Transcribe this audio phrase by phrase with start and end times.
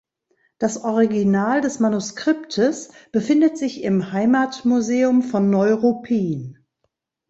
[0.57, 6.57] Das Original des Manuskriptes befindet sich im Heimatmuseum von Neuruppin.